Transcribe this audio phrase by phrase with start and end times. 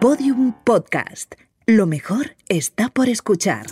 [0.00, 1.34] Podium Podcast.
[1.66, 3.66] Lo mejor está por escuchar.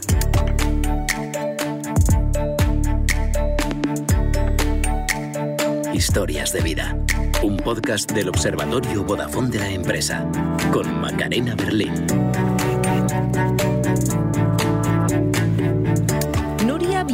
[5.94, 6.98] Historias de vida.
[7.44, 10.28] Un podcast del Observatorio Vodafone de la empresa.
[10.72, 11.92] Con Macarena Berlín.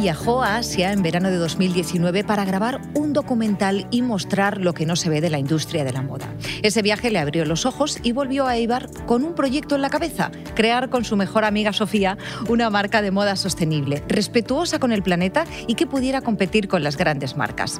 [0.03, 4.85] Viajó a Asia en verano de 2019 para grabar un documental y mostrar lo que
[4.85, 6.27] no se ve de la industria de la moda.
[6.61, 9.89] Ese viaje le abrió los ojos y volvió a Eibar con un proyecto en la
[9.89, 12.17] cabeza, crear con su mejor amiga Sofía
[12.49, 16.97] una marca de moda sostenible, respetuosa con el planeta y que pudiera competir con las
[16.97, 17.79] grandes marcas.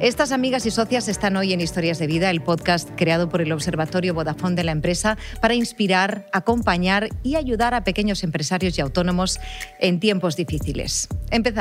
[0.00, 3.52] Estas amigas y socias están hoy en Historias de Vida, el podcast creado por el
[3.52, 9.38] Observatorio Vodafone de la empresa para inspirar, acompañar y ayudar a pequeños empresarios y autónomos
[9.80, 11.08] en tiempos difíciles.
[11.30, 11.57] Empezamos.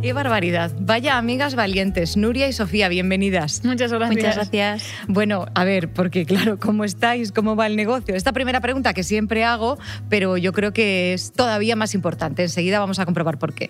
[0.00, 0.70] Qué barbaridad.
[0.78, 2.16] Vaya amigas valientes.
[2.16, 3.62] Nuria y Sofía, bienvenidas.
[3.64, 4.16] Muchas gracias.
[4.16, 4.84] Muchas gracias.
[5.06, 7.30] Bueno, a ver, porque claro, ¿cómo estáis?
[7.30, 8.14] ¿Cómo va el negocio?
[8.14, 9.76] Esta primera pregunta que siempre hago,
[10.08, 12.44] pero yo creo que es todavía más importante.
[12.44, 13.68] Enseguida vamos a comprobar por qué.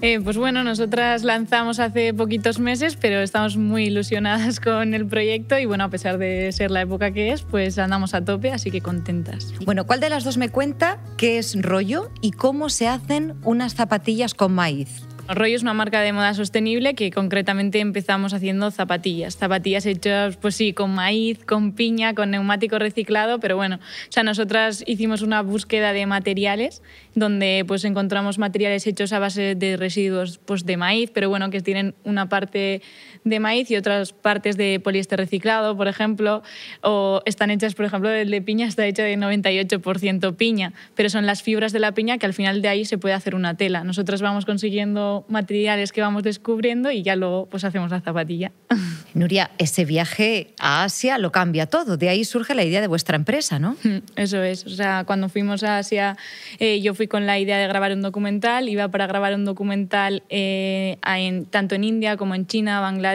[0.00, 5.58] Eh, pues bueno, nosotras lanzamos hace poquitos meses, pero estamos muy ilusionadas con el proyecto
[5.58, 8.70] y bueno, a pesar de ser la época que es, pues andamos a tope, así
[8.70, 9.52] que contentas.
[9.64, 13.74] Bueno, ¿cuál de las dos me cuenta qué es rollo y cómo se hacen unas
[13.74, 15.08] zapatillas con maíz?
[15.28, 19.36] Rollo es una marca de moda sostenible que concretamente empezamos haciendo zapatillas.
[19.36, 24.22] Zapatillas hechas, pues sí, con maíz, con piña, con neumático reciclado, pero bueno, o sea,
[24.22, 26.82] nosotras hicimos una búsqueda de materiales
[27.14, 31.60] donde pues encontramos materiales hechos a base de residuos pues, de maíz, pero bueno, que
[31.60, 32.80] tienen una parte
[33.24, 36.42] de maíz y otras partes de poliéster reciclado, por ejemplo,
[36.82, 41.26] o están hechas, por ejemplo, el de piña está hecho de 98% piña, pero son
[41.26, 43.84] las fibras de la piña que al final de ahí se puede hacer una tela.
[43.84, 48.52] Nosotros vamos consiguiendo materiales que vamos descubriendo y ya luego pues hacemos la zapatilla.
[49.14, 51.96] Nuria, ese viaje a Asia lo cambia todo.
[51.96, 53.76] De ahí surge la idea de vuestra empresa, ¿no?
[54.16, 54.66] Eso es.
[54.66, 56.16] O sea, cuando fuimos a Asia,
[56.58, 58.68] eh, yo fui con la idea de grabar un documental.
[58.68, 63.07] Iba para grabar un documental eh, en, tanto en India como en China, Bangladesh,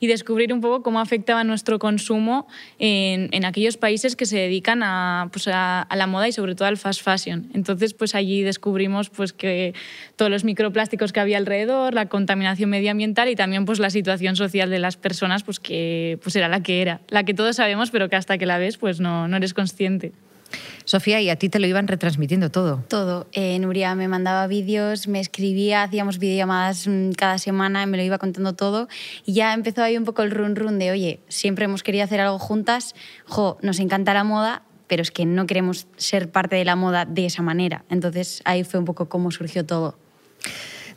[0.00, 2.46] y descubrir un poco cómo afectaba nuestro consumo
[2.78, 6.68] en, en aquellos países que se dedican a, pues a, la moda y sobre todo
[6.68, 7.50] al fast fashion.
[7.54, 9.74] Entonces, pues allí descubrimos pues, que
[10.16, 14.70] todos los microplásticos que había alrededor, la contaminación medioambiental y también pues, la situación social
[14.70, 18.08] de las personas, pues que pues, era la que era, la que todos sabemos, pero
[18.08, 20.12] que hasta que la ves pues no, no eres consciente.
[20.84, 22.84] Sofía, ¿y a ti te lo iban retransmitiendo todo?
[22.88, 23.26] Todo.
[23.32, 28.52] Eh, Nuria me mandaba vídeos, me escribía, hacíamos videollamadas cada semana, me lo iba contando
[28.52, 28.88] todo.
[29.24, 32.20] Y ya empezó ahí un poco el run run de, oye, siempre hemos querido hacer
[32.20, 32.94] algo juntas,
[33.24, 37.06] jo, nos encanta la moda, pero es que no queremos ser parte de la moda
[37.06, 37.84] de esa manera.
[37.88, 39.96] Entonces ahí fue un poco cómo surgió todo.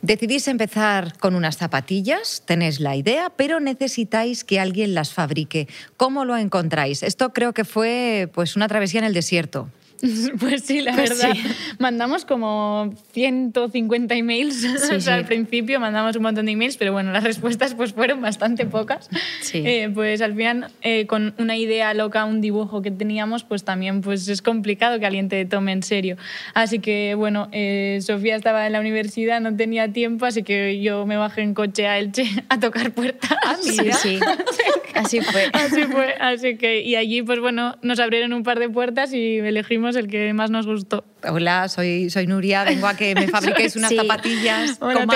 [0.02, 5.66] Decidís empezar con unas zapatillas, tenéis la idea, pero necesitáis que alguien las fabrique.
[5.96, 7.02] ¿Cómo lo encontráis?
[7.02, 9.68] Esto creo que fue pues una travesía en el desierto.
[10.38, 11.34] Pues sí, la pues verdad.
[11.34, 11.74] Sí.
[11.78, 15.10] Mandamos como 150 emails sí, o sea, sí.
[15.10, 19.08] al principio, mandamos un montón de emails, pero bueno, las respuestas pues fueron bastante pocas.
[19.52, 24.00] Eh, pues al final, eh, con una idea loca, un dibujo que teníamos, pues también
[24.00, 26.16] pues es complicado que alguien te tome en serio.
[26.54, 31.06] Así que bueno, eh, Sofía estaba en la universidad, no tenía tiempo, así que yo
[31.06, 33.38] me bajé en coche a Elche a tocar puertas.
[33.44, 34.20] Ah, sí, sí.
[34.98, 35.48] así fue.
[35.52, 36.14] Así fue.
[36.20, 40.08] Así que, y allí pues bueno, nos abrieron un par de puertas y elegimos el
[40.08, 41.04] que más nos gustó.
[41.28, 43.96] Hola, soy, soy Nuria, vengo a que me fabriquéis unas sí.
[43.96, 45.06] zapatillas Hola,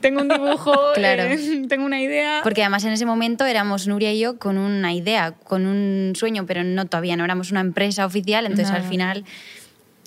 [0.00, 1.24] tengo un dibujo, claro.
[1.24, 2.40] eh, tengo una idea.
[2.42, 6.46] Porque además en ese momento éramos Nuria y yo con una idea, con un sueño,
[6.46, 8.76] pero no todavía no éramos una empresa oficial, entonces no.
[8.76, 9.24] al final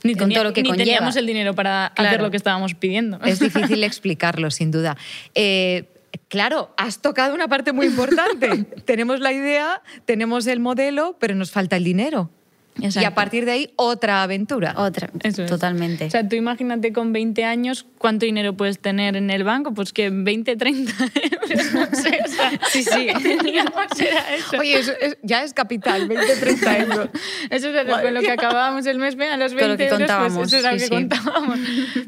[0.03, 0.85] ni, con tenía, todo lo que ni conlleva.
[0.85, 2.09] teníamos el dinero para claro.
[2.09, 3.19] hacer lo que estábamos pidiendo.
[3.23, 4.97] Es difícil explicarlo, sin duda.
[5.33, 5.85] Eh,
[6.27, 8.63] Claro, has tocado una parte muy importante.
[8.85, 12.29] tenemos la idea, tenemos el modelo, pero nos falta el dinero.
[12.77, 13.01] Exacto.
[13.01, 14.73] Y a partir de ahí, otra aventura.
[14.77, 15.49] Otra, Eso es.
[15.49, 16.05] totalmente.
[16.05, 19.93] O sea, tú imagínate con 20 años cuánto dinero puedes tener en el banco, pues
[19.93, 20.93] que 20, 30
[21.31, 22.19] euros, no sé.
[22.25, 23.07] O sea, sí, sí.
[24.35, 24.59] eso.
[24.59, 27.09] Oye, eso es, ya es capital, 20, 30 euros.
[27.49, 30.37] Eso es con lo que acabábamos el mes, a los 20 lo que euros, contábamos,
[30.37, 30.89] pues eso era sí, lo que sí.
[30.89, 31.59] contábamos.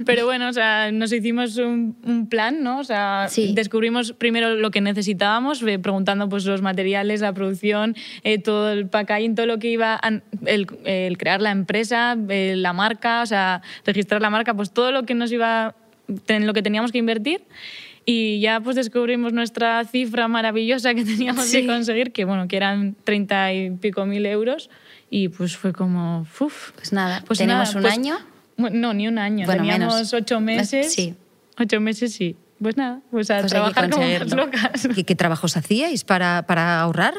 [0.06, 2.80] Pero bueno, o sea, nos hicimos un, un plan, ¿no?
[2.80, 3.54] O sea, sí.
[3.54, 8.88] descubrimos primero lo que necesitábamos, eh, preguntando pues los materiales, la producción, eh, todo el
[8.90, 9.96] packaging, todo lo que iba...
[9.96, 10.22] A,
[10.58, 14.92] el, el, crear la empresa, eh, la marca, o sea, registrar la marca, pues todo
[14.92, 15.76] lo que nos iba,
[16.28, 17.42] en lo que teníamos que invertir.
[18.06, 21.62] Y ya pues descubrimos nuestra cifra maravillosa que teníamos sí.
[21.62, 24.70] que conseguir, que bueno, que eran 30 y pico mil euros.
[25.10, 26.72] Y pues fue como, uff.
[26.72, 28.18] Pues nada, pues tenemos nada, un pues, año.
[28.58, 29.46] No, ni un año.
[29.46, 30.14] Bueno, Teníamos menos.
[30.14, 30.94] ocho meses.
[30.94, 31.16] Sí.
[31.58, 32.36] Ocho meses, sí.
[32.62, 34.88] Pues nada, pues a Pues trabajar como unas locas.
[34.96, 37.14] ¿Qué, qué trabajos hacíais para, para ahorrar?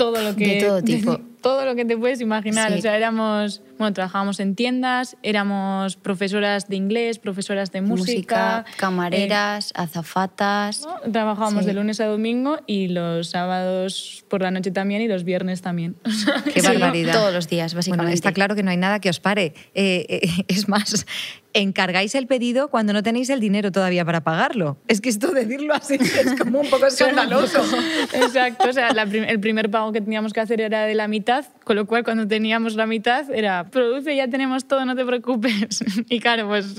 [0.00, 1.20] todo lo que De todo tipo.
[1.40, 2.78] todo lo que te puedes imaginar Sí.
[2.78, 8.64] o sea éramos bueno trabajábamos en tiendas éramos profesoras de inglés profesoras de música, Música,
[8.76, 10.82] camareras, azafatas.
[10.82, 11.12] eh, ¿no?
[11.12, 11.66] trabajábamos Sí.
[11.68, 15.96] de lunes a domingo y los sábados por la noche también y los viernes también
[16.54, 17.12] Qué barbaridad.
[17.14, 18.04] Todos los días, básicamente.
[18.04, 19.54] Bueno, está claro que no hay nada que os pare.
[19.74, 21.06] Eh, eh, es más,
[21.52, 24.76] encargáis el pedido cuando no tenéis el dinero todavía para pagarlo.
[24.88, 27.60] Es que esto decirlo así es como un poco escandaloso.
[28.14, 31.08] Exacto, o sea, la prim- el primer pago que teníamos que hacer era de la
[31.08, 35.04] mitad, con lo cual cuando teníamos la mitad era, produce, ya tenemos todo, no te
[35.04, 35.84] preocupes.
[36.08, 36.74] Y claro, pues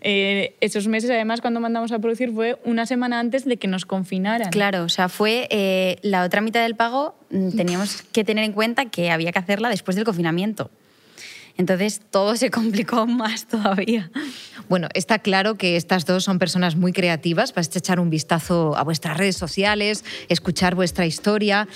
[0.00, 3.86] eh, esos meses además cuando mandamos a producir fue una semana antes de que nos
[3.86, 4.50] confinaran.
[4.50, 8.52] Claro, o sea, fue eh, la otra mitad del pago, mm, teníamos que tener en
[8.52, 10.70] cuenta que había que hacerla después del confinamiento.
[11.58, 14.10] Entonces todo se complicó más todavía.
[14.68, 17.52] Bueno, está claro que estas dos son personas muy creativas.
[17.52, 21.68] Vais a echar un vistazo a vuestras redes sociales, escuchar vuestra historia.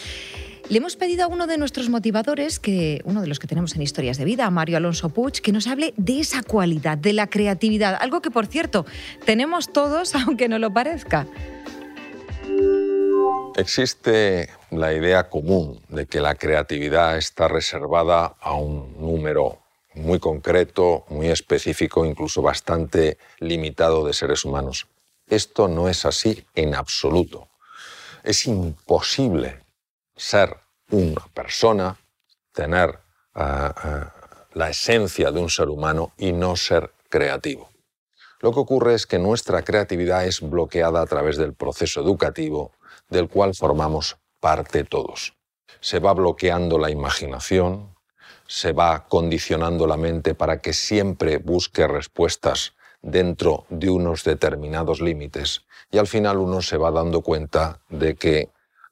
[0.68, 3.82] Le hemos pedido a uno de nuestros motivadores, que uno de los que tenemos en
[3.82, 7.26] Historias de Vida, a Mario Alonso Puig, que nos hable de esa cualidad, de la
[7.26, 7.98] creatividad.
[8.00, 8.86] Algo que, por cierto,
[9.26, 11.26] tenemos todos, aunque no lo parezca.
[13.56, 19.61] Existe la idea común de que la creatividad está reservada a un número
[19.94, 24.86] muy concreto, muy específico, incluso bastante limitado de seres humanos.
[25.26, 27.48] Esto no es así en absoluto.
[28.22, 29.60] Es imposible
[30.16, 30.56] ser
[30.90, 31.98] una persona,
[32.52, 32.98] tener
[33.34, 34.12] ah, ah,
[34.52, 37.70] la esencia de un ser humano y no ser creativo.
[38.40, 42.72] Lo que ocurre es que nuestra creatividad es bloqueada a través del proceso educativo
[43.08, 45.34] del cual formamos parte todos.
[45.80, 47.94] Se va bloqueando la imaginación,
[48.52, 55.64] se va condicionando la mente para que siempre busque respuestas dentro de unos determinados límites
[55.90, 58.50] y al final uno se va dando cuenta de que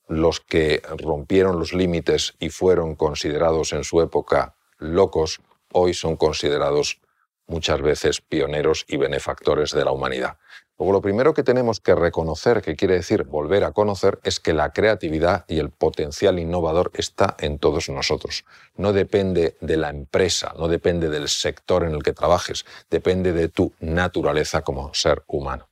[0.08, 5.42] los que rompieron los límites y fueron considerados en su época locos,
[5.72, 6.98] hoy son considerados
[7.46, 10.38] muchas veces pioneros y benefactores de la humanidad.
[10.80, 14.54] Luego, lo primero que tenemos que reconocer, que quiere decir volver a conocer, es que
[14.54, 18.46] la creatividad y el potencial innovador está en todos nosotros.
[18.78, 23.50] No depende de la empresa, no depende del sector en el que trabajes, depende de
[23.50, 25.68] tu naturaleza como ser humano.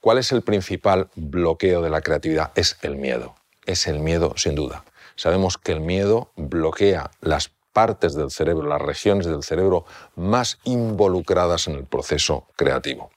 [0.00, 2.52] ¿Cuál es el principal bloqueo de la creatividad?
[2.54, 3.34] Es el miedo.
[3.66, 4.82] Es el miedo, sin duda.
[5.14, 9.84] Sabemos que el miedo bloquea las partes del cerebro, las regiones del cerebro
[10.16, 13.10] más involucradas en el proceso creativo.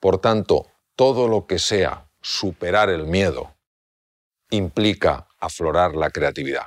[0.00, 0.66] Por tanto,
[0.96, 3.54] todo lo que sea superar el miedo
[4.50, 6.62] implica aflorar la creatividad.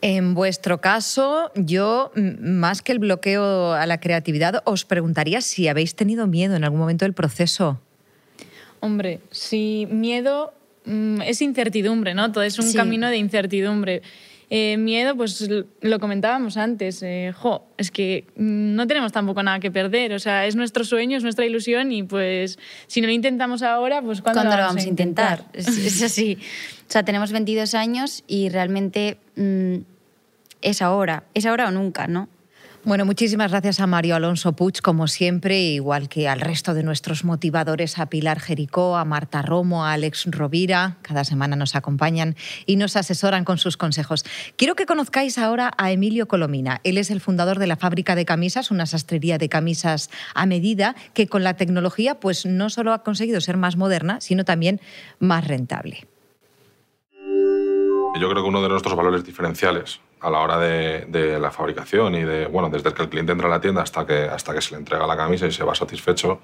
[0.00, 5.94] En vuestro caso, yo, más que el bloqueo a la creatividad, os preguntaría si habéis
[5.94, 7.80] tenido miedo en algún momento del proceso.
[8.80, 10.52] Hombre, si miedo
[10.84, 12.30] mm, es incertidumbre, ¿no?
[12.32, 12.76] Todo es un Sí.
[12.76, 14.02] camino de incertidumbre.
[14.50, 15.48] Eh, miedo, pues
[15.80, 20.18] lo comentábamos antes, eh, jo, es que mm, no tenemos tampoco nada que perder, o
[20.18, 24.20] sea, es nuestro sueño, es nuestra ilusión y pues si no lo intentamos ahora, pues
[24.20, 25.44] ¿cuándo, ¿Cuándo lo vamos a intentar?
[25.52, 26.38] Es, es así.
[26.88, 29.76] O sea, tenemos 22 años y realmente mm,
[30.60, 31.24] es ahora.
[31.34, 32.28] Es ahora o nunca, ¿no?
[32.86, 37.24] Bueno, muchísimas gracias a Mario Alonso Puig, como siempre, igual que al resto de nuestros
[37.24, 40.98] motivadores, a Pilar Jericó, a Marta Romo, a Alex Rovira.
[41.00, 42.36] Cada semana nos acompañan
[42.66, 44.26] y nos asesoran con sus consejos.
[44.56, 46.82] Quiero que conozcáis ahora a Emilio Colomina.
[46.84, 50.94] Él es el fundador de la fábrica de camisas, una sastrería de camisas a medida
[51.14, 54.78] que con la tecnología pues no solo ha conseguido ser más moderna, sino también
[55.20, 56.06] más rentable.
[58.20, 62.14] Yo creo que uno de nuestros valores diferenciales a la hora de, de la fabricación
[62.14, 64.60] y de, bueno, desde que el cliente entra a la tienda hasta que, hasta que
[64.62, 66.40] se le entrega la camisa y se va satisfecho,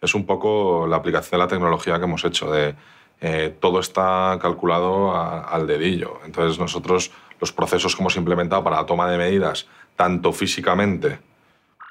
[0.00, 2.74] es un poco la aplicación de la tecnología que hemos hecho, de
[3.20, 6.20] eh, todo está calculado a- al dedillo.
[6.24, 9.66] Entonces nosotros los procesos que hemos implementado para la toma de medidas,
[9.96, 11.18] tanto físicamente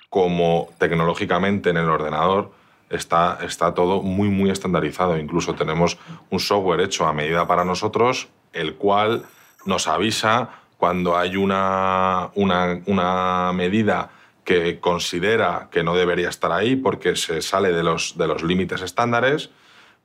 [0.10, 2.52] como tecnológicamente en el ordenador,
[2.90, 5.18] está, está todo muy, muy estandarizado.
[5.18, 5.98] Incluso tenemos
[6.30, 9.26] un software hecho a medida para nosotros, el cual
[9.66, 14.10] nos avisa cuando hay una, una, una medida
[14.44, 18.82] que considera que no debería estar ahí porque se sale de los, de los límites
[18.82, 19.50] estándares,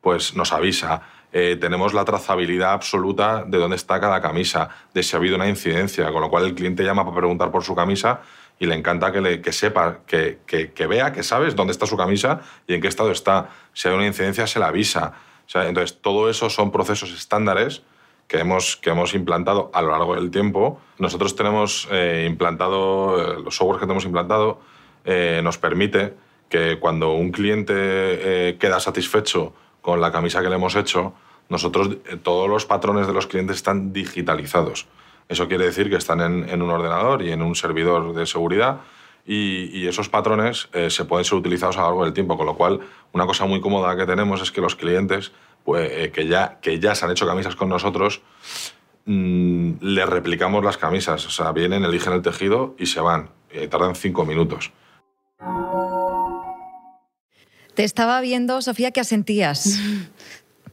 [0.00, 1.02] pues nos avisa.
[1.32, 5.48] Eh, tenemos la trazabilidad absoluta de dónde está cada camisa, de si ha habido una
[5.48, 8.22] incidencia, con lo cual el cliente llama para preguntar por su camisa
[8.58, 11.86] y le encanta que, le, que sepa, que, que, que vea, que sabes dónde está
[11.86, 13.50] su camisa y en qué estado está.
[13.74, 15.12] Si hay una incidencia, se la avisa.
[15.46, 17.82] O sea, entonces, todo eso son procesos estándares
[18.30, 20.80] que hemos, que hemos implantado a lo largo del tiempo.
[20.98, 24.60] Nosotros tenemos eh, implantado, eh, los softwares que tenemos implantado
[25.04, 26.14] eh, nos permite
[26.48, 31.12] que cuando un cliente queda satisfecho con la camisa que le hemos hecho,
[31.48, 34.86] nosotros todos los patrones de los clientes están digitalizados.
[35.28, 38.80] Eso quiere decir que están en, en un ordenador y en un servidor de seguridad
[39.24, 42.56] y, y esos patrones se pueden ser utilizados a lo largo del tiempo, con lo
[42.56, 42.80] cual
[43.12, 45.30] una cosa muy cómoda que tenemos es que los clientes
[45.64, 48.22] pues, eh, que, ya, que ya se han hecho camisas con nosotros,
[49.04, 51.26] mmm, le replicamos las camisas.
[51.26, 53.30] O sea, vienen, eligen el tejido y se van.
[53.52, 54.72] Y tardan cinco minutos.
[57.74, 59.78] Te estaba viendo, Sofía, ¿qué asentías?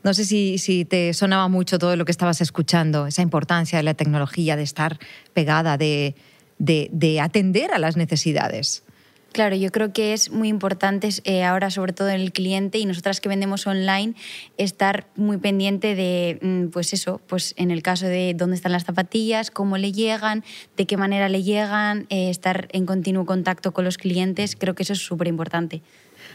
[0.04, 3.84] No sé si, si, te sonaba mucho todo lo que estabas escuchando, esa importancia de
[3.84, 5.00] la tecnología, de estar
[5.34, 6.16] pegada, de,
[6.60, 8.86] de, de atender a las necesidades.
[9.32, 12.86] Claro, yo creo que es muy importante eh, ahora, sobre todo en el cliente y
[12.86, 14.16] nosotras que vendemos online,
[14.58, 18.86] estar muy pendiente de, mm, pues eso, pues en el caso de dónde están las
[18.86, 20.44] zapatillas, cómo le llegan,
[20.76, 24.84] de qué manera le llegan, eh, estar en continuo contacto con los clientes, creo que
[24.84, 25.82] eso es súper importante.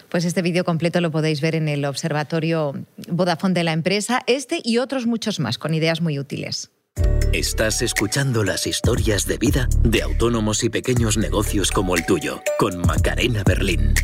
[0.09, 2.75] Pues este vídeo completo lo podéis ver en el observatorio
[3.09, 6.71] Vodafone de la empresa, este y otros muchos más, con ideas muy útiles.
[7.33, 12.79] Estás escuchando las historias de vida de autónomos y pequeños negocios como el tuyo, con
[12.83, 13.95] Macarena Berlín.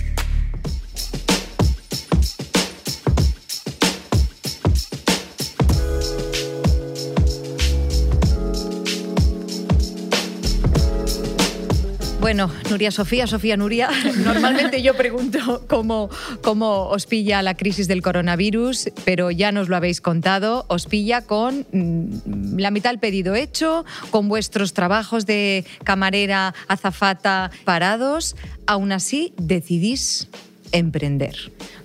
[12.29, 13.89] Bueno, Nuria Sofía, Sofía Nuria,
[14.23, 16.11] normalmente yo pregunto cómo,
[16.43, 21.23] cómo os pilla la crisis del coronavirus, pero ya nos lo habéis contado, os pilla
[21.23, 28.93] con mm, la mitad del pedido hecho, con vuestros trabajos de camarera, azafata parados, aún
[28.93, 30.29] así decidís
[30.73, 31.35] emprender.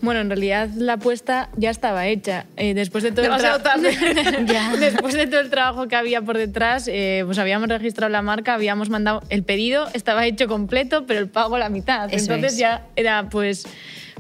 [0.02, 2.46] Bueno, en realidad la apuesta ya estaba hecha.
[2.58, 3.32] Eh, después, de todo el
[4.80, 8.54] después de todo el trabajo que había por detrás, eh, pues habíamos registrado la marca,
[8.54, 12.14] habíamos mandado el pedido, estaba hecho completo, pero el pago la mitad.
[12.14, 12.60] Eso Entonces es.
[12.60, 13.66] ya era pues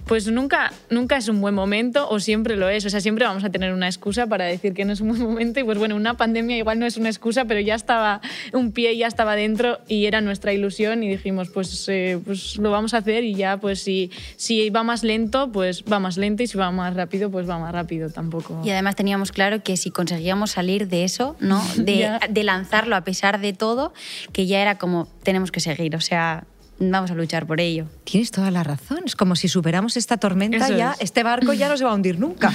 [0.05, 2.85] pues nunca, nunca es un buen momento o siempre lo es.
[2.85, 5.21] O sea, siempre vamos a tener una excusa para decir que no es un buen
[5.21, 5.59] momento.
[5.59, 8.97] Y pues bueno, una pandemia igual no es una excusa, pero ya estaba un pie,
[8.97, 12.97] ya estaba dentro y era nuestra ilusión y dijimos, pues, eh, pues lo vamos a
[12.97, 16.57] hacer y ya, pues si, si va más lento, pues va más lento y si
[16.57, 18.61] va más rápido, pues va más rápido tampoco.
[18.63, 21.63] Y además teníamos claro que si conseguíamos salir de eso, ¿no?
[21.77, 23.93] de, de lanzarlo a pesar de todo,
[24.31, 26.45] que ya era como, tenemos que seguir, o sea,
[26.79, 27.85] vamos a luchar por ello.
[28.03, 28.99] Tienes toda la razón.
[29.05, 31.01] Es como si superamos esta tormenta Eso ya, es.
[31.01, 32.51] este barco ya no se va a hundir nunca.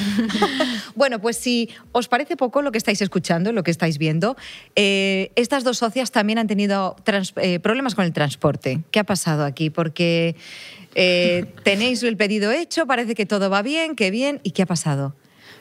[0.94, 4.36] bueno, pues si os parece poco lo que estáis escuchando, lo que estáis viendo,
[4.76, 8.80] eh, estas dos socias también han tenido trans- eh, problemas con el transporte.
[8.90, 9.70] ¿Qué ha pasado aquí?
[9.70, 10.36] Porque
[10.94, 14.66] eh, tenéis el pedido hecho, parece que todo va bien, que bien, ¿y qué ha
[14.66, 15.14] pasado?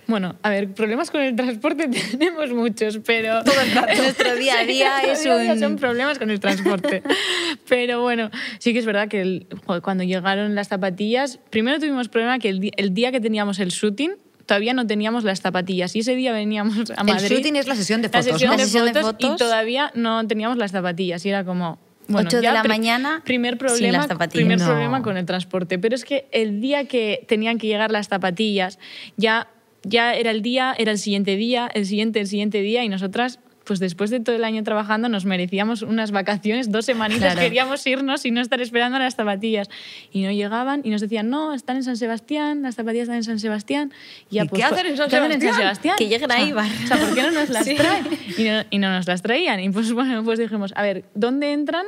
[0.08, 3.42] Bueno, a ver, problemas con el transporte tenemos muchos, pero...
[3.98, 7.04] Nuestro día a día es un- Son problemas con el transporte.
[7.68, 9.48] pero bueno, sí que es verdad que el-
[9.84, 14.12] cuando llegaron las zapatillas, primero tuvimos problema que el, el día que teníamos el shooting,
[14.46, 17.28] todavía no teníamos las zapatillas y ese día veníamos a Madrid.
[17.28, 18.56] shooting es la sesión de La fotos, sesión ¿no?
[18.58, 19.38] de La sesión de fotos y fotos.
[19.40, 21.80] todavía no teníamos las zapatillas y era como...
[22.10, 24.34] Bueno, Ocho de ya la mañana primer sin problema, las zapatillas.
[24.46, 24.66] primer No.
[24.68, 25.78] problema con el transporte.
[25.78, 28.80] Pero es que el día que tenían que llegar las zapatillas,
[29.18, 29.50] ya,
[29.88, 33.40] ya era el día, era el siguiente día, el siguiente, el siguiente día, y nosotras,
[33.64, 37.42] pues después de todo el año trabajando, nos merecíamos unas vacaciones, dos semanitas, Claro.
[37.42, 39.70] queríamos irnos y no estar esperando las zapatillas.
[40.12, 43.24] Y no llegaban y nos decían, no, están en San Sebastián, las zapatillas están en
[43.26, 43.92] San Sebastián.
[44.30, 45.56] Y, ¿Y pues, qué hacen en San ¿qué hacen Sebastián?
[45.56, 45.96] Sebastián?
[45.98, 46.66] Que lleguen a O sea.
[46.84, 48.06] O sea, ¿por qué no nos las traen?
[48.38, 49.60] Y no, y no nos las traían.
[49.60, 51.86] Y pues bueno, pues dijimos, a ver, ¿dónde entran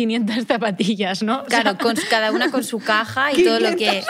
[0.00, 1.42] 500 zapatillas, no?
[1.42, 4.02] O sea, Claro, con, cada una con su caja y todo lo que...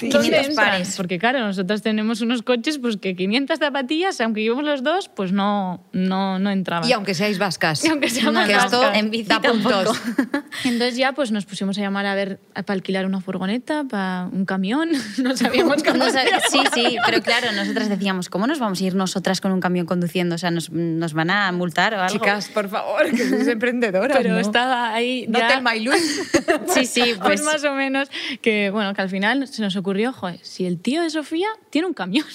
[0.00, 0.54] ¿Dónde 500 entran?
[0.54, 0.94] pares.
[0.96, 5.32] Porque claro, nosotros tenemos unos coches pues que 500 zapatillas, aunque llevamos los dos, pues
[5.32, 6.86] no, no, no entraban.
[6.86, 7.82] Y aunque seáis vascas.
[7.82, 8.98] Y aunque seamos que esto vascas.
[8.98, 10.00] En bici da puntos.
[10.64, 14.44] Entonces ya pues nos pusimos a llamar a ver para alquilar una furgoneta, para un
[14.44, 18.80] camión, no sabíamos cómo No sab- sí, sí, pero claro, nosotras decíamos, ¿cómo nos vamos
[18.80, 20.34] a ir nosotras con un camión conduciendo?
[20.34, 22.12] O sea, ¿nos, nos van a multar o algo?
[22.12, 24.16] Chicas, por favor, que sois emprendedoras.
[24.16, 24.38] Pero ¿no?
[24.40, 26.30] estaba ahí No ya- Telma y Luis.
[26.74, 27.42] Sí, sí, pues, pues...
[27.42, 28.08] más o menos
[28.40, 31.86] que bueno que al final se nos ocurrió joder si el tío de Sofía tiene
[31.86, 32.26] un camión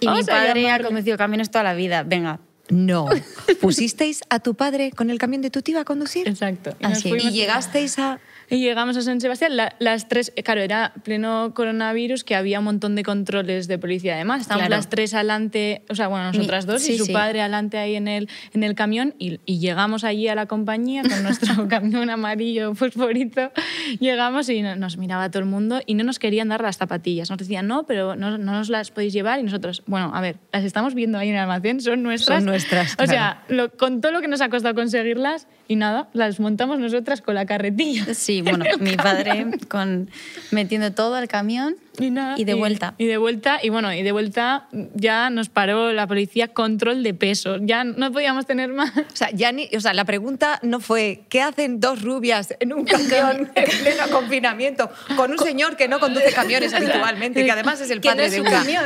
[0.00, 2.02] Y mi padre ha conducido camiones toda la vida.
[2.02, 3.06] Venga, No.
[3.60, 6.28] ¿Pusisteis a tu padre con el camión de tu tía a conducir?
[6.28, 7.08] exacto y, Así.
[7.10, 8.20] ¿Y llegasteis a...?
[8.50, 12.58] Y llegamos a San Sebastián, la- las tres, eh, claro, era pleno coronavirus, que había
[12.58, 14.42] un montón de controles de policía además.
[14.42, 14.78] Estábamos Claro.
[14.80, 17.12] las tres adelante, o sea, bueno, nosotras dos sí, y su sí.
[17.12, 21.02] padre adelante ahí en el, en el camión y, y llegamos allí a la compañía
[21.02, 23.52] con nuestro camión amarillo fosforito.
[24.00, 27.30] Llegamos y no- nos miraba todo el mundo y no nos querían dar las zapatillas.
[27.30, 30.36] Nos decían, no, pero no, no nos las podéis llevar y nosotros, bueno, a ver,
[30.52, 32.38] las estamos viendo ahí en el almacén, son nuestras.
[32.38, 36.08] Son nuestras, O sea, lo- con todo lo que nos ha costado conseguirlas y nada,
[36.14, 38.12] las montamos nosotras con la carretilla.
[38.12, 40.10] Sí, bueno, mi padre con,
[40.50, 42.94] metiendo todo al camión Y, nada, y de vuelta.
[42.98, 47.14] Y de vuelta, y bueno, y de vuelta ya nos paró la policía control de
[47.14, 47.56] peso.
[47.60, 48.90] Ya no podíamos tener más.
[48.96, 52.72] O sea, ya ni- o sea, la pregunta no fue ¿qué hacen dos rubias en
[52.72, 57.80] un camión en pleno confinamiento con un señor que no conduce camiones habitualmente, que además
[57.80, 58.56] es el no padre es de un una?
[58.58, 58.84] camión.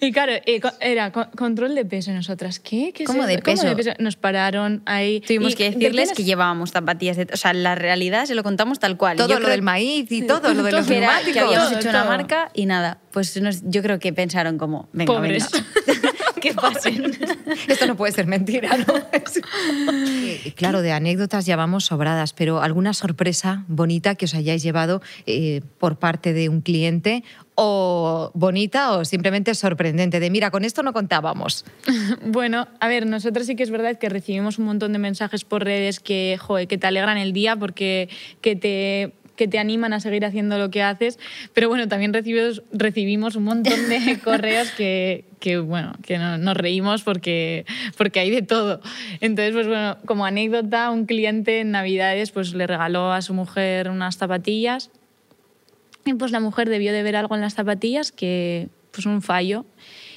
[0.00, 0.32] Y claro,
[0.80, 2.58] era co- control de peso nosotras.
[2.60, 2.92] ¿Qué?
[2.94, 3.66] ¿Qué es ¿Cómo de peso?
[3.98, 5.20] Nos pararon ahí.
[5.20, 7.16] Tuvimos Y que de decirles que llevábamos zapatillas.
[7.16, 9.16] De, o sea, la realidad se lo contamos tal cual.
[9.16, 11.32] Todo Yo lo creo del maíz y todo, lo de los neumáticos.
[11.32, 12.05] que habíamos Todo, hecho una todo.
[12.08, 12.98] Marca y nada.
[13.12, 15.48] Pues nos- yo creo que pensaron como, venga, Pobres.
[15.50, 16.12] venga.
[16.40, 17.16] que pasen.
[17.66, 18.94] Esto no puede ser mentira, ¿no?
[19.92, 25.00] Eh, claro, de anécdotas ya vamos sobradas, pero alguna sorpresa bonita que os hayáis llevado
[25.26, 30.82] eh, por parte de un cliente o bonita o simplemente sorprendente, de mira, con esto
[30.82, 31.64] no contábamos.
[32.26, 35.64] Bueno, a ver, nosotros sí que es verdad que recibimos un montón de mensajes por
[35.64, 38.08] redes que, joder, que te alegran el día porque
[38.40, 41.18] que te que te animan a seguir haciendo lo que haces,
[41.54, 46.56] pero bueno, también recibimos, recibimos un montón de correos que, que, bueno, que no- nos
[46.56, 47.64] reímos porque,
[47.96, 48.80] porque hay de todo.
[49.20, 53.90] Entonces, pues bueno, como anécdota, un cliente en Navidades pues le regaló a su mujer
[53.90, 54.90] unas zapatillas
[56.04, 59.66] y pues la mujer debió de ver algo en las zapatillas que, pues un fallo.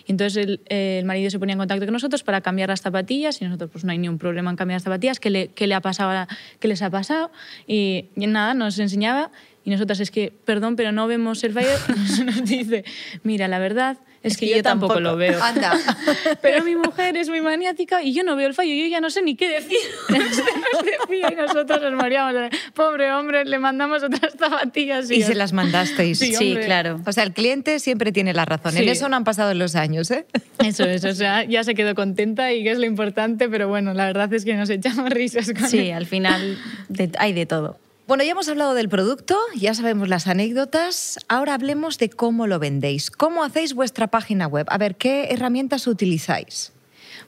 [0.10, 3.46] Entonces el, el marido se ponía en contacto con nosotros para cambiar las zapatillas y
[3.46, 5.82] nosotros pues no hay ningún problema en cambiar las zapatillas, ¿qué, le, qué le ha
[5.82, 6.28] pasado,
[6.60, 7.32] qué les ha pasado?
[7.68, 9.30] Y, y nada, nos enseñaba
[9.70, 11.70] y nosotras es que, perdón, pero no vemos el fallo.
[12.26, 12.84] Nos dice,
[13.22, 15.40] mira, la verdad es, que, yo, tampoco, lo veo.
[15.44, 15.78] Anda.
[16.42, 19.12] Pero mi mujer es muy maniática y yo no veo el fallo, yo ya no
[19.12, 19.78] sé ni qué decir.
[20.10, 22.50] nos decía y nosotros nos mareamos.
[22.74, 25.12] Pobre hombre, le mandamos otras zapatillas.
[25.12, 26.18] Y se las mandasteis.
[26.18, 27.00] Sí, claro.
[27.06, 28.76] O sea, el cliente siempre tiene la razón.
[28.76, 30.26] En eso no han pasado los años, ¿eh?
[30.66, 33.94] Eso es, o sea, ya se quedó contenta y que es lo importante, pero bueno,
[33.94, 35.94] la verdad es que nos echamos risas con Sí, él.
[35.94, 36.58] al final
[36.90, 37.78] de- hay de todo.
[38.10, 41.20] Bueno, ya hemos hablado del producto, ya sabemos las anécdotas.
[41.28, 43.12] Ahora hablemos de cómo lo vendéis.
[43.12, 44.66] ¿Cómo hacéis vuestra página web?
[44.72, 46.74] A ver, ¿qué herramientas utilizáis?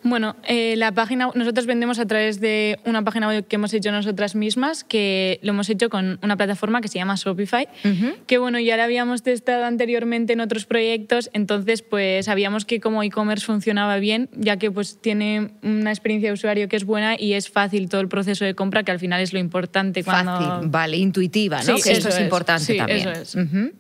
[0.03, 3.91] Bueno, eh, la página, nosotros vendemos a través de una página web que hemos hecho
[3.91, 7.67] nosotras mismas, que lo hemos hecho con una plataforma que se llama Shopify,
[8.25, 13.03] que bueno, ya la habíamos testado anteriormente en otros proyectos, entonces pues sabíamos que como
[13.03, 17.33] e-commerce funcionaba bien, ya que pues tiene una experiencia de usuario que es buena y
[17.33, 20.31] es fácil todo el proceso de compra, que al final es lo importante cuando...
[20.37, 21.77] Fácil, vale, intuitiva, ¿no?
[21.77, 22.21] Sí, que eso es, es.
[22.21, 23.07] importante Sí, también.
[23.07, 23.35] eso es.
[23.35, 23.71] Ujú.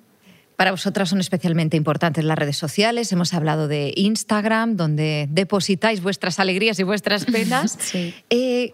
[0.61, 3.11] Para vosotras son especialmente importantes las redes sociales.
[3.11, 7.79] Hemos hablado de Instagram, donde depositáis vuestras alegrías y vuestras penas.
[7.81, 8.13] Sí.
[8.29, 8.71] Eh,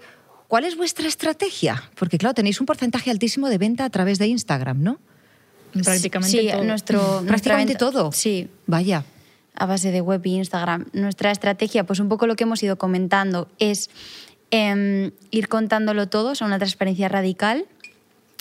[0.50, 1.90] ¿Cuál es vuestra estrategia?
[1.98, 5.00] Porque, claro, tenéis un porcentaje altísimo de venta a través de Instagram, ¿no?
[5.82, 6.64] Prácticamente sí, todo.
[6.66, 8.12] Nuestro, Prácticamente todo.
[8.12, 9.06] Sí, Vaya.
[9.56, 10.88] a base de web y Instagram.
[10.92, 13.90] Nuestra estrategia, pues un poco lo que hemos ido comentando, es
[14.52, 17.66] em, ir contándolo todo, o sea, una transparencia radical.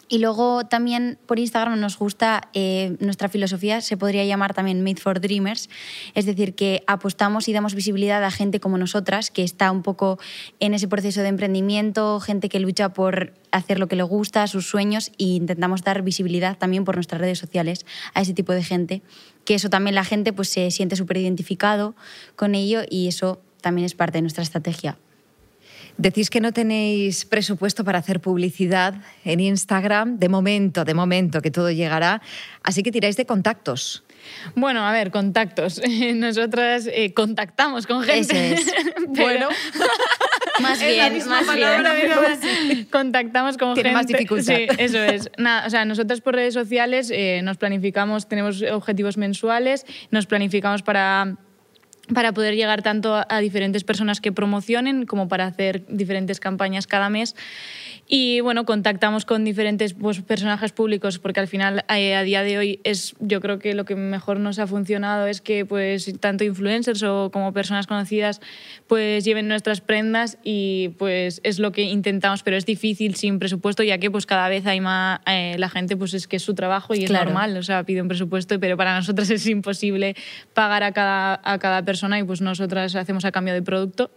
[0.09, 5.01] Y luego también por Instagram nos gusta, eh, nuestra filosofía se podría llamar también Made
[5.01, 5.69] for Dreamers,
[6.14, 10.21] es decir, que apostamos y damos visibilidad a gente como nosotras, que está un poco
[10.61, 14.69] en ese proceso de emprendimiento, gente que lucha por hacer lo que le gusta, sus
[14.69, 19.03] sueños, e intentamos dar visibilidad también por nuestras redes sociales a ese tipo de gente,
[19.45, 21.97] que eso también la gente pues, se siente súper identificado
[22.37, 24.99] con ello y eso también es parte de nuestra estrategia.
[25.98, 31.50] Decís que no tenéis presupuesto para hacer publicidad en Instagram, de momento, de momento, que
[31.50, 32.20] todo llegará,
[32.62, 34.04] así que tiráis de contactos.
[34.54, 35.80] Bueno, a ver, contactos.
[36.14, 38.52] Nosotras eh, contactamos con gente.
[38.54, 38.74] Eso es.
[38.94, 39.48] pero- Bueno,
[40.61, 42.88] Más Es la bien, misma más palabra, bien.
[42.90, 43.94] contactamos con Tiene gente.
[44.02, 44.54] más dificultad.
[44.56, 45.30] Sí, eso es.
[45.37, 50.82] Nada, o sea, nosotros por redes sociales eh, nos planificamos, tenemos objetivos mensuales, nos planificamos
[50.82, 51.37] para
[52.12, 57.11] para poder llegar tanto a, diferentes personas que promocionen como para hacer diferentes campañas cada
[57.11, 57.35] mes.
[58.09, 62.57] Y bueno, contactamos con diferentes pues, personajes públicos porque al final eh, a día de
[62.57, 66.45] hoy es yo creo que lo que mejor nos ha funcionado es que pues tanto
[66.45, 68.40] influencers o como personas conocidas
[68.87, 73.83] pues lleven nuestras prendas y pues es lo que intentamos, pero es difícil sin presupuesto
[73.83, 76.55] ya que pues cada vez hay más eh, la gente pues es que es su
[76.55, 77.31] trabajo y es Claro.
[77.31, 80.14] normal, o sea, pide un presupuesto, pero para nosotros es imposible
[80.55, 84.11] pagar a cada, a cada persona y pues nosotras hacemos a cambio de producto.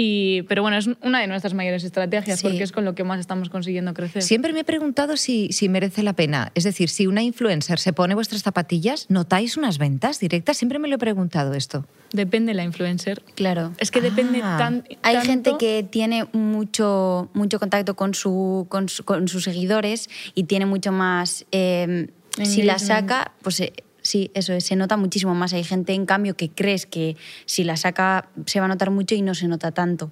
[0.00, 2.46] Y, pero bueno, es una de nuestras mayores estrategias Sí.
[2.46, 4.22] porque es con lo que más estamos consiguiendo crecer.
[4.22, 6.52] Siempre me he preguntado si, si merece la pena.
[6.54, 10.56] Es decir, si una influencer se pone vuestras zapatillas, ¿notáis unas ventas directas?
[10.56, 11.84] Siempre me lo he preguntado esto.
[12.12, 13.22] Depende la influencer.
[13.34, 13.72] Claro.
[13.78, 14.54] Es que depende Ah.
[14.56, 19.42] tan, Hay tanto- gente que tiene mucho, mucho contacto con, su, con, su- con sus
[19.42, 21.44] seguidores y tiene mucho más...
[21.50, 22.08] eh,
[22.44, 23.72] si la saca, pues eh,
[24.08, 25.52] sí, eso es, se nota muchísimo más.
[25.52, 27.16] Hay gente, en cambio, que crees que
[27.46, 30.10] si la saca se va a notar mucho y no se nota tanto.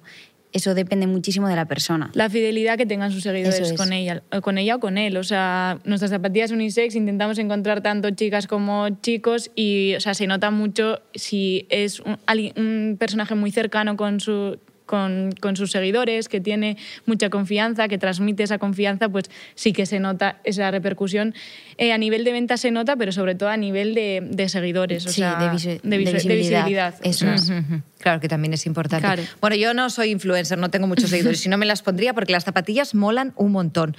[0.53, 2.09] Eso depende muchísimo de la persona.
[2.13, 3.73] la fidelidad que tengan sus seguidores es.
[3.73, 5.17] con ella, con ella o con él.
[5.17, 10.25] O sea, nuestras zapatillas unisex intentamos encontrar tanto chicas como chicos y, o sea, se
[10.25, 16.41] nota mucho si es un personaje muy cercano con su con, con sus seguidores, que
[16.41, 21.35] tiene mucha confianza, que transmite esa confianza, pues sí que se nota esa repercusión.
[21.77, 25.05] Eh, a nivel de venta se nota, pero sobre todo a nivel de, de seguidores,
[25.05, 26.95] o Sí, sea, de visu- de de visu- de visibilidad.
[27.03, 27.49] Eso es.
[27.49, 27.81] Ujú, ujú.
[27.99, 29.05] Claro que también es importante.
[29.05, 29.23] Claro.
[29.41, 32.31] Bueno, yo no soy influencer, no tengo muchos seguidores, si no me las pondría porque
[32.31, 33.95] las zapatillas molan un montón.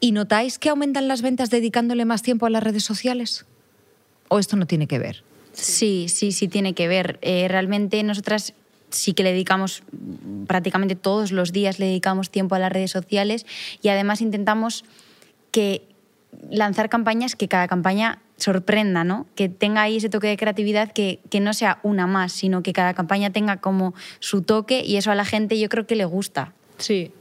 [0.00, 3.46] ¿Y notáis que aumentan las ventas dedicándole más tiempo a las redes sociales?
[4.28, 5.22] ¿O esto no tiene que ver?
[5.52, 7.18] Sí, sí, sí tiene que ver.
[7.22, 8.54] Eh, realmente nosotras
[8.94, 9.82] sí que le dedicamos
[10.46, 13.46] prácticamente todos los días le dedicamos tiempo a las redes sociales
[13.82, 14.84] y además intentamos
[15.50, 15.82] que
[16.50, 19.26] lanzar campañas que cada campaña sorprenda, ¿no?
[19.36, 22.72] Que tenga ahí ese toque de creatividad que, que no sea una más, sino que
[22.72, 26.04] cada campaña tenga como su toque y eso a la gente yo creo que le
[26.04, 26.52] gusta.
[26.78, 27.12] Sí.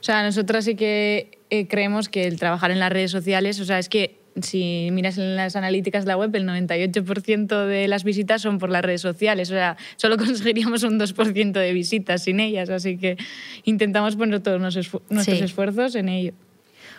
[0.00, 3.64] O sea, nosotras sí que eh, creemos que el trabajar en las redes sociales, o
[3.64, 8.04] sea, es que si miras en las analíticas de la web, el 98% de las
[8.04, 9.50] visitas son por las redes sociales.
[9.50, 12.70] O sea, solo conseguiríamos un 2% de visitas sin ellas.
[12.70, 13.16] Así que
[13.64, 14.90] intentamos poner todos nuestros
[15.24, 15.32] Sí.
[15.32, 16.32] esfuerzos en ello.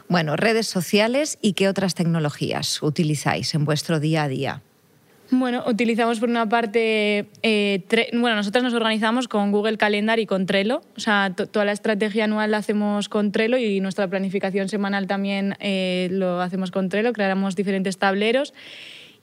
[0.09, 4.61] Bueno, redes sociales y qué otras tecnologías utilizáis en vuestro día a día.
[5.33, 10.45] Bueno, utilizamos por una parte, eh, bueno, nosotras nos organizamos con Google Calendar y con
[10.45, 14.67] Trello, o sea, to- toda la estrategia anual la hacemos con Trello y nuestra planificación
[14.67, 18.53] semanal también eh, lo hacemos con Trello, creamos diferentes tableros.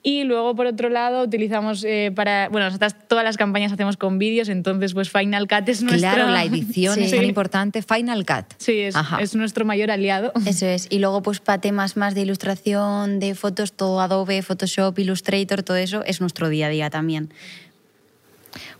[0.01, 4.17] Y luego, por otro lado, utilizamos eh, para, bueno, nosotras todas las campañas hacemos con
[4.17, 5.99] vídeos, entonces pues Final Cut es nuestro...
[6.13, 7.03] Claro, la edición Sí.
[7.03, 7.81] es tan importante.
[7.81, 8.45] Final Cut.
[8.57, 10.31] Sí, es, es nuestro mayor aliado.
[10.45, 10.87] Eso es.
[10.89, 15.75] Y luego, pues para temas más de ilustración, de fotos, todo Adobe, Photoshop, Illustrator, todo
[15.75, 17.33] eso es nuestro día a día también.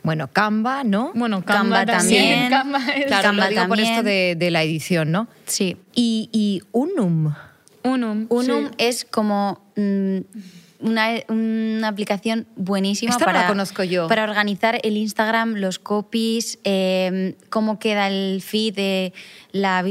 [0.04, 1.12] Bueno, Canva, ¿no?
[1.16, 2.50] Bueno, Canva, Canva también.
[2.50, 2.50] también.
[2.80, 3.94] Canva es- claro, Canva lo digo por también.
[3.94, 5.28] esto de, de la edición, ¿no?
[5.46, 5.76] Sí.
[5.94, 7.34] Y, y Unum.
[7.84, 8.26] Unum.
[8.30, 8.74] Unum sí.
[8.78, 10.18] es como mm,
[10.80, 14.08] una, una aplicación buenísima Esta no para, la conozco yo.
[14.08, 19.14] para organizar el Instagram, los copies, eh, cómo queda el feed, de
[19.52, 19.84] la,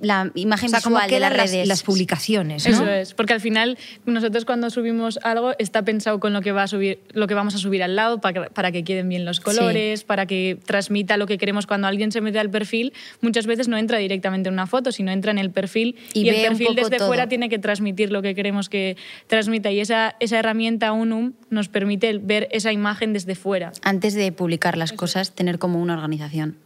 [0.00, 1.68] la imagen O sea, cómo visual de las redes.
[1.68, 2.74] las publicaciones, ¿no?
[2.74, 6.64] Eso es, porque al final nosotros cuando subimos algo está pensado con lo que va
[6.64, 9.24] a subir, lo que vamos a subir al lado para que, para que queden bien
[9.24, 13.46] los colores, para que transmita lo que queremos cuando alguien se mete al perfil, muchas
[13.46, 16.48] veces no entra directamente en una foto, sino entra en el perfil Y y, el
[16.48, 17.08] perfil desde todo.
[17.08, 21.68] fuera tiene que transmitir lo que queremos que transmita y esa, esa herramienta Unum nos
[21.68, 23.72] permite ver esa imagen desde fuera.
[23.82, 26.56] Antes de publicar las cosas, tener como una organización.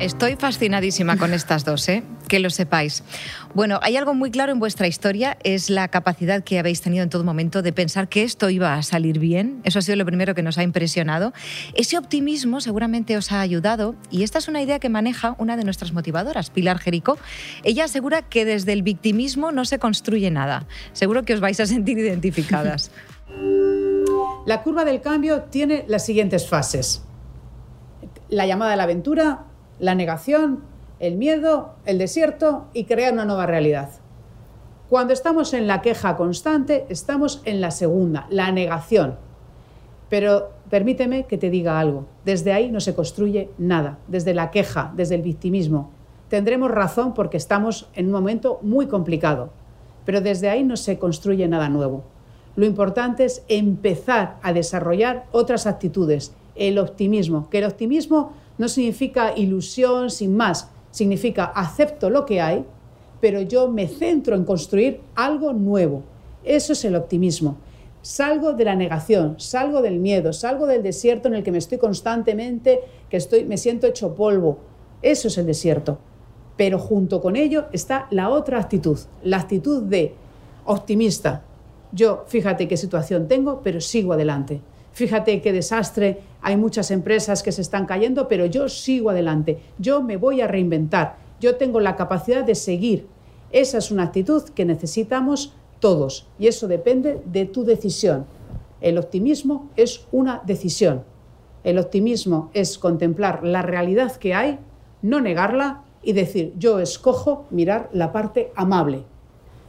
[0.00, 2.04] Estoy fascinadísima con estas dos, ¿eh?
[2.28, 3.02] que lo sepáis.
[3.52, 7.10] Bueno, hay algo muy claro en vuestra historia, es la capacidad que habéis tenido en
[7.10, 9.60] todo momento de pensar que esto iba a salir bien.
[9.64, 11.32] Eso ha sido lo primero que nos ha impresionado.
[11.74, 15.64] Ese optimismo seguramente os ha ayudado y esta es una idea que maneja una de
[15.64, 17.18] nuestras motivadoras, Pilar Jericó.
[17.64, 20.68] Ella asegura que desde el victimismo no se construye nada.
[20.92, 22.92] Seguro que os vais a sentir identificadas.
[24.46, 27.02] La curva del cambio tiene las siguientes fases.
[28.30, 29.47] La llamada a la aventura,
[29.78, 30.60] la negación,
[31.00, 33.90] el miedo, el desierto y crear una nueva realidad.
[34.88, 39.16] Cuando estamos en la queja constante, estamos en la segunda, la negación.
[40.08, 42.06] Pero permíteme que te diga algo.
[42.24, 45.90] Desde ahí no se construye nada, desde la queja, desde el victimismo.
[46.28, 49.50] Tendremos razón porque estamos en un momento muy complicado,
[50.04, 52.04] pero desde ahí no se construye nada nuevo.
[52.56, 59.32] Lo importante es empezar a desarrollar otras actitudes, el optimismo, que el optimismo no significa
[59.36, 62.64] ilusión sin más, significa acepto lo que hay,
[63.20, 66.02] pero yo me centro en construir algo nuevo.
[66.44, 67.56] Eso es el optimismo.
[68.02, 71.78] Salgo de la negación, salgo del miedo, salgo del desierto en el que me estoy
[71.78, 74.58] constantemente, que estoy, me siento hecho polvo.
[75.02, 75.98] Eso es el desierto.
[76.56, 80.14] Pero junto con ello está la otra actitud, la actitud de
[80.64, 81.42] optimista.
[81.92, 84.60] Yo, fíjate qué situación tengo, pero sigo adelante.
[84.92, 89.58] Fíjate qué desastre, hay muchas empresas que se están cayendo, pero yo sigo adelante.
[89.78, 91.16] Yo me voy a reinventar.
[91.40, 93.06] Yo tengo la capacidad de seguir.
[93.50, 98.26] Esa es una actitud que necesitamos todos y eso depende de tu decisión.
[98.80, 101.04] El optimismo es una decisión.
[101.64, 104.58] El optimismo es contemplar la realidad que hay,
[105.02, 109.02] no negarla y decir, yo escojo mirar la parte amable,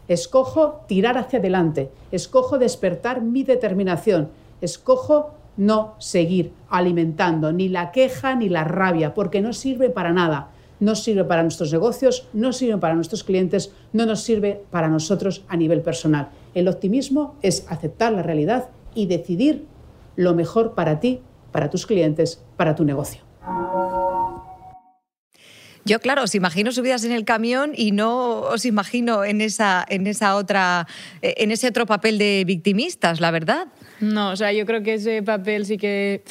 [0.08, 4.30] escojo tirar hacia adelante, escojo despertar mi determinación,
[4.62, 10.52] escojo no seguir alimentando ni la queja ni la rabia, porque no sirve para nada.
[10.80, 15.44] No sirve para nuestros negocios, no sirve para nuestros clientes, no nos sirve para nosotros
[15.50, 16.30] a nivel personal.
[16.54, 19.66] El optimismo es aceptar la realidad y decidir
[20.16, 21.20] lo mejor para ti,
[21.52, 23.22] para tus clientes, para tu negocio.
[25.84, 30.08] Yo, claro, os imagino subidas en el camión y no os imagino en esa, en
[30.08, 30.88] esa otra,
[31.22, 33.68] en ese otro papel de victimistas, la verdad.
[34.00, 36.24] No, o sea, yo creo que ese papel sí que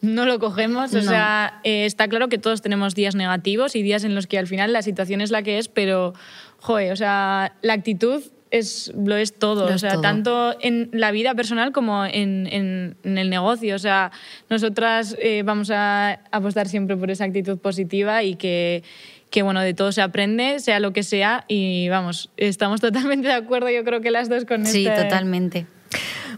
[0.00, 0.94] no lo cogemos.
[0.94, 4.38] O sea, eh, está claro que todos tenemos días negativos y días en los que
[4.38, 6.14] al final la situación es la que es, pero,
[6.58, 11.34] joder, o sea, la actitud es, lo es todo, o sea, tanto en la vida
[11.34, 13.74] personal como en, en, el negocio.
[13.74, 14.12] O sea,
[14.50, 18.82] nosotras eh, vamos a apostar siempre por esa actitud positiva y que,
[19.30, 23.34] que, bueno, de todo se aprende, sea lo que sea, y vamos, estamos totalmente de
[23.34, 25.66] acuerdo, yo creo que las dos con Sí, este totalmente.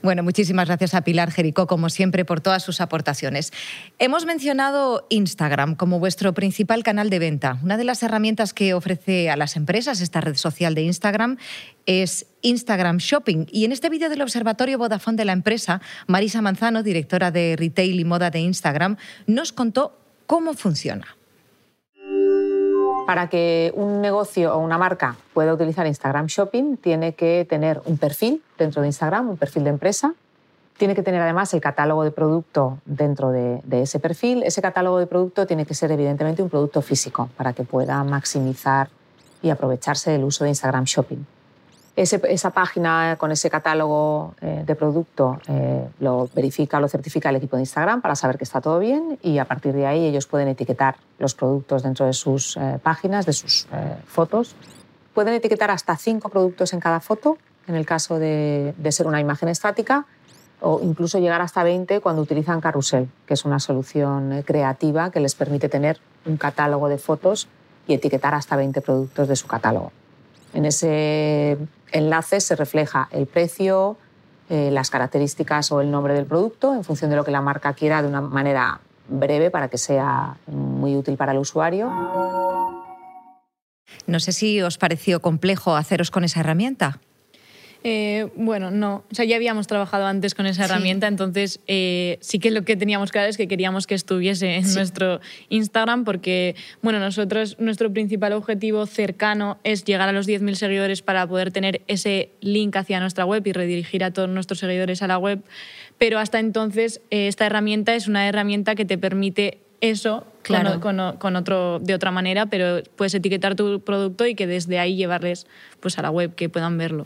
[0.02, 3.52] Bueno, muchísimas gracias a Pilar Jericó, como siempre, por todas sus aportaciones.
[3.98, 7.58] Hemos mencionado Instagram como vuestro principal canal de venta.
[7.62, 11.38] Una de las herramientas que ofrece a las empresas esta red social de Instagram
[11.86, 13.46] es Instagram Shopping.
[13.50, 17.98] Y en este vídeo del Observatorio Vodafone de la empresa, Marisa Manzano, directora de Retail
[17.98, 21.16] y Moda de Instagram, nos contó cómo funciona.
[23.06, 27.98] Para que un negocio o una marca pueda utilizar Instagram Shopping, tiene que tener un
[27.98, 30.14] perfil dentro de Instagram, un perfil de empresa.
[30.78, 34.42] Tiene que tener además el catálogo de producto dentro de, ese perfil.
[34.42, 38.88] Ese catálogo de producto tiene que ser evidentemente un producto físico para que pueda maximizar
[39.42, 41.24] y aprovecharse del uso de Instagram Shopping
[41.96, 47.56] esa página con ese catálogo eh, de producto eh, lo verifica, lo certifica el equipo
[47.56, 50.48] de Instagram para saber que está todo bien y a partir de ahí ellos pueden
[50.48, 53.68] etiquetar los productos dentro de sus eh, páginas, de sus
[54.06, 54.56] fotos.
[55.14, 59.20] Pueden etiquetar hasta cinco productos en cada foto, en el caso de, de, ser una
[59.20, 60.06] imagen estática,
[60.60, 65.36] o incluso llegar hasta 20 cuando utilizan Carrusel, que es una solución creativa que les
[65.36, 67.46] permite tener un catálogo de fotos
[67.86, 69.92] y etiquetar hasta 20 productos de su catálogo.
[70.54, 71.58] En ese
[71.92, 73.96] enlace se refleja el precio,
[74.48, 77.72] eh, las características o el nombre del producto en función de lo que la marca
[77.74, 81.90] quiera de una manera breve para que sea muy útil para el usuario.
[84.06, 87.00] No sé si os pareció complejo haceros con esa herramienta.
[87.86, 89.04] Eh, bueno, no.
[89.12, 92.76] O sea, ya habíamos trabajado antes con esa herramienta, entonces eh, sí que lo que
[92.76, 95.20] teníamos claro es que queríamos que estuviese en nuestro
[95.50, 101.26] Instagram porque, bueno, nosotros, nuestro principal objetivo cercano es llegar a los 10.000 seguidores para
[101.26, 105.18] poder tener ese link hacia nuestra web y redirigir a todos nuestros seguidores a la
[105.18, 105.42] web.
[105.98, 110.80] Pero hasta entonces, eh, esta herramienta es una herramienta que te permite eso claro.
[110.80, 114.96] con, con, otro, de otra manera, pero puedes etiquetar tu producto y que desde ahí
[114.96, 115.46] llevarles
[115.80, 117.04] pues, a la web, que puedan verlo.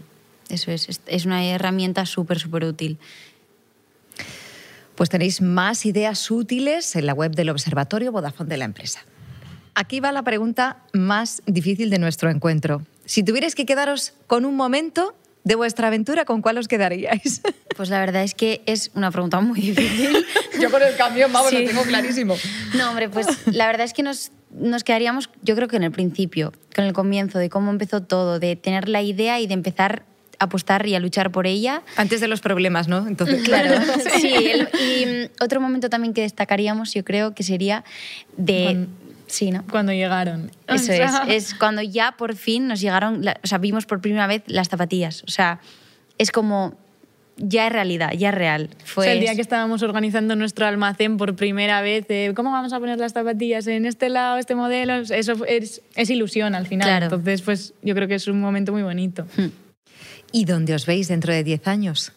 [0.49, 2.99] Eso es, es una herramienta súper, súper útil.
[4.95, 9.05] Pues tenéis más ideas útiles en la web del Observatorio Vodafone de la empresa.
[9.75, 12.83] Aquí va la pregunta más difícil de nuestro encuentro.
[13.05, 17.43] Si tuvierais que quedaros con un momento de vuestra aventura, ¿con cuál os quedaríais?
[17.79, 20.27] Pues la verdad es que es una pregunta muy difícil.
[20.61, 22.35] yo con el cambio, vamos, lo tengo clarísimo.
[22.77, 25.93] No, hombre, pues la verdad es que nos, nos quedaríamos, yo creo que en el
[25.93, 30.05] principio, con el comienzo, de cómo empezó todo, de tener la idea y de empezar
[30.39, 31.83] apostar y a luchar por ella.
[31.97, 33.07] Antes de los problemas, ¿no?
[33.07, 33.81] Entonces, claro.
[34.21, 37.85] sí, y mm, otro momento también que destacaríamos, yo creo, que sería
[38.37, 38.65] de...
[38.65, 38.89] Cuando,
[39.27, 39.65] sí, ¿no?
[39.71, 40.51] Cuando llegaron.
[40.69, 44.43] Eso es, es cuando ya por fin nos llegaron, o sea, vimos por primera vez
[44.47, 45.25] las zapatillas.
[45.25, 45.61] O sea,
[46.19, 46.77] es como
[47.39, 48.71] ya es realidad, ya es real.
[48.85, 52.99] Fue el día que estábamos organizando nuestro almacén por primera vez, ¿cómo vamos a poner
[52.99, 54.95] las zapatillas en este lado, este modelo?
[54.95, 56.89] Eso es, es ilusión al final.
[56.89, 57.05] Claro.
[57.07, 59.25] Entonces, pues yo creo que es un momento muy bonito.
[59.37, 59.68] Hmm.
[60.33, 62.13] ¿Y dónde os veis dentro de 10 años?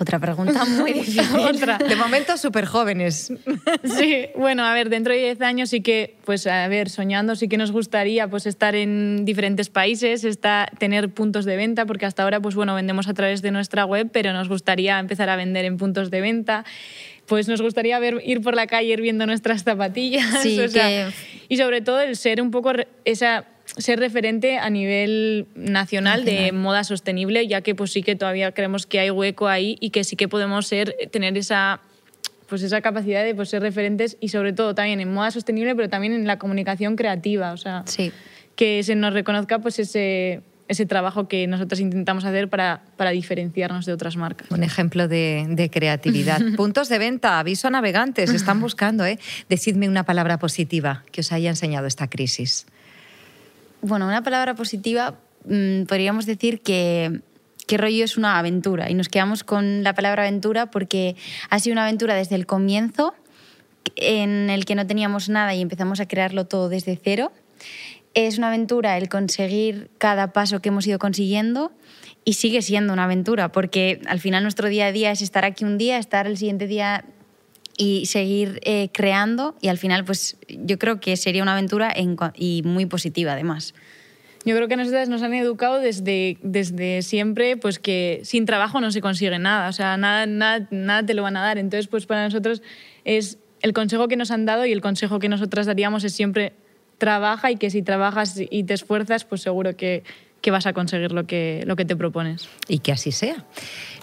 [0.00, 1.22] Otra pregunta muy difícil.
[1.38, 1.78] Otra.
[1.78, 3.32] De momento súper jóvenes.
[3.84, 7.48] Sí, bueno, a ver, dentro de 10 años sí que, pues a ver, soñando sí
[7.48, 12.22] que nos gustaría pues estar en diferentes países, está, tener puntos de venta, porque hasta
[12.22, 15.64] ahora pues bueno, vendemos a través de nuestra web, pero nos gustaría empezar a vender
[15.64, 16.64] en puntos de venta.
[17.26, 20.42] Pues nos gustaría ver, ir por la calle viendo nuestras zapatillas.
[20.42, 20.60] Sí,
[21.48, 22.72] Y sobre todo el ser un poco
[23.04, 28.52] esa ser referente a nivel nacional, de moda sostenible, ya que pues sí que todavía
[28.52, 31.80] creemos que hay hueco ahí y que sí que podemos ser, tener esa
[32.48, 35.88] pues esa capacidad de pues, ser referentes y sobre todo también en moda sostenible, pero
[35.88, 38.10] también en la comunicación creativa, o sea, sí.
[38.56, 43.84] que se nos reconozca pues ese, ese trabajo que nosotros intentamos hacer para, para diferenciarnos
[43.84, 44.50] de otras marcas.
[44.50, 46.40] Un ejemplo de, de creatividad.
[46.56, 49.18] Puntos de venta, aviso a navegantes, están buscando, ¿eh?
[49.50, 52.66] Decidme una palabra positiva que os haya enseñado esta crisis.
[53.80, 57.20] Bueno, una palabra positiva mmm, podríamos decir que
[57.68, 61.14] qué rollo es una aventura y nos quedamos con la palabra aventura porque
[61.50, 63.14] ha sido una aventura desde el comienzo
[63.94, 67.30] en el que no teníamos nada y empezamos a crearlo todo desde cero.
[68.14, 71.70] Es una aventura el conseguir cada paso que hemos ido consiguiendo
[72.24, 75.64] y sigue siendo una aventura porque al final nuestro día a día es estar aquí
[75.64, 77.04] un día, estar el siguiente día
[77.78, 82.16] y seguir eh, creando y al final pues yo creo que sería una aventura en,
[82.34, 83.72] y muy positiva además.
[84.44, 88.80] Yo creo que a nosotras nos han educado desde, desde siempre pues que sin trabajo
[88.80, 91.58] no se consigue nada, o sea, nada, nada, nada te lo van a dar.
[91.58, 92.62] Entonces, pues para nosotros
[93.04, 96.52] es el consejo que nos han dado y el consejo que nosotras daríamos es siempre
[96.98, 100.02] trabaja y que si trabajas y te esfuerzas, pues seguro que,
[100.40, 102.48] que vas a conseguir lo que, lo que te propones.
[102.68, 103.44] Y que así sea.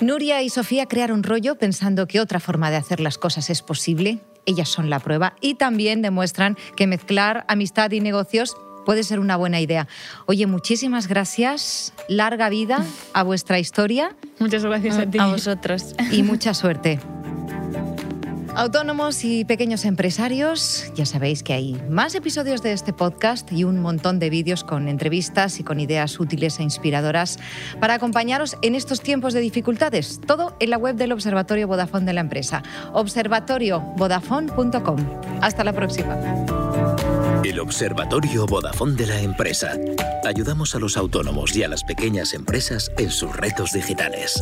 [0.01, 4.19] Nuria y Sofía crearon rollo pensando que otra forma de hacer las cosas es posible.
[4.45, 9.35] Ellas son la prueba y también demuestran que mezclar amistad y negocios puede ser una
[9.35, 9.87] buena idea.
[10.27, 11.93] Oye, muchísimas gracias.
[12.07, 14.15] Larga vida a vuestra historia.
[14.39, 15.17] Muchas gracias a ti.
[15.17, 15.95] A vosotros.
[16.11, 16.99] Y mucha suerte.
[18.55, 23.81] Autónomos y pequeños empresarios, ya sabéis que hay más episodios de este podcast y un
[23.81, 27.37] montón de vídeos con entrevistas y con ideas útiles e inspiradoras
[27.81, 30.21] para acompañaros en estos tiempos de dificultades.
[30.25, 32.63] Todo en la web del Observatorio Vodafone de la empresa,
[32.93, 34.99] observatoriovodafone.com.
[35.41, 36.17] Hasta la próxima.
[37.43, 39.73] El Observatorio Vodafone de la empresa.
[40.23, 44.41] Ayudamos a los autónomos y a las pequeñas empresas en sus retos digitales.